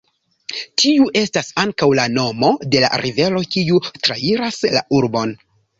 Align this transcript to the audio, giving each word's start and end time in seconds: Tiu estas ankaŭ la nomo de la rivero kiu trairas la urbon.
Tiu 0.83 1.05
estas 1.21 1.51
ankaŭ 1.65 1.91
la 2.01 2.07
nomo 2.15 2.51
de 2.73 2.83
la 2.87 2.91
rivero 3.05 3.47
kiu 3.53 3.81
trairas 4.03 4.63
la 4.77 4.89
urbon. 5.03 5.41